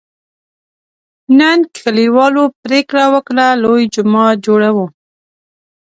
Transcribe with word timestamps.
نن 1.37 1.59
کلیوالو 1.77 2.43
پرېکړه 2.63 3.05
وکړه: 3.13 3.47
لوی 3.63 3.83
جومات 3.93 4.35
جوړوو. 4.45 4.85